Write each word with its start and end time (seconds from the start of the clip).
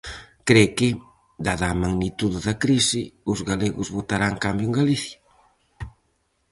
Cre 0.47 0.63
que, 0.77 0.89
dada 1.47 1.65
a 1.69 1.79
magnitude 1.83 2.37
da 2.47 2.55
crise, 2.63 3.01
os 3.31 3.39
galegos 3.49 3.87
votarán 3.97 4.33
cambio 4.43 4.65
en 4.69 4.73
Galicia? 4.79 5.19